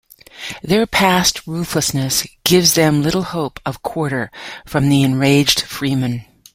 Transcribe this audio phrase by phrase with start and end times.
[0.63, 4.31] Their past ruthlessness gives them little hope of quarter
[4.65, 6.25] from the enraged Fremen.